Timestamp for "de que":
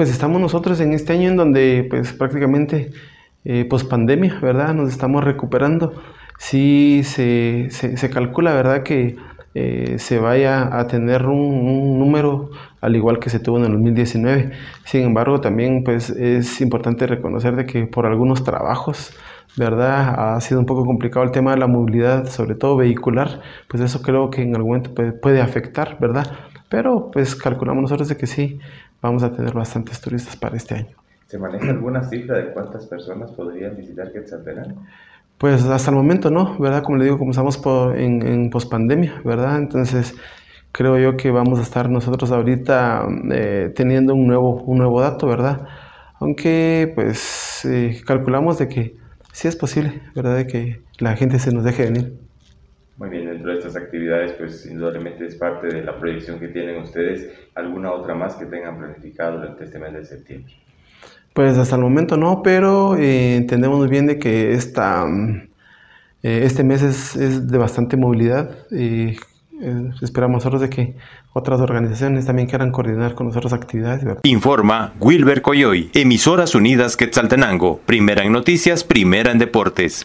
17.54-17.84, 28.08-28.26, 48.58-48.96, 50.36-50.82, 64.06-64.52, 70.60-70.94